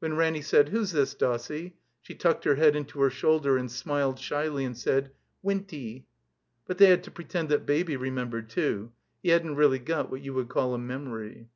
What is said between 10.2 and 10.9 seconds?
you would call a